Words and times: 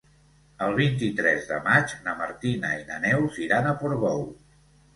El 0.67 0.71
vint-i-tres 0.79 1.45
de 1.51 1.59
maig 1.67 1.93
na 2.09 2.17
Martina 2.23 2.73
i 2.81 2.81
na 2.89 2.99
Neus 3.07 3.39
iran 3.47 3.69
a 3.69 3.77
Portbou. 3.85 4.29